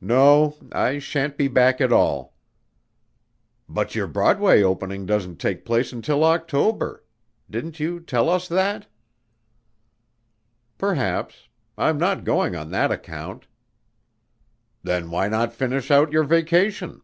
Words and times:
"No. 0.00 0.56
I 0.72 0.98
sha'n't 0.98 1.36
be 1.36 1.48
back 1.48 1.82
at 1.82 1.92
all." 1.92 2.34
"But 3.68 3.94
your 3.94 4.06
Broadway 4.06 4.62
opening 4.62 5.04
doesn't 5.04 5.36
take 5.36 5.66
place 5.66 5.92
until 5.92 6.24
October? 6.24 7.04
Didn't 7.50 7.78
you 7.78 8.00
tell 8.00 8.30
us 8.30 8.48
that?" 8.48 8.86
"Perhaps. 10.78 11.48
I'm 11.76 11.98
not 11.98 12.24
going 12.24 12.56
on 12.56 12.70
that 12.70 12.90
account." 12.90 13.48
"Then 14.82 15.10
why 15.10 15.28
not 15.28 15.52
finish 15.52 15.90
out 15.90 16.10
your 16.10 16.24
vacation?" 16.24 17.02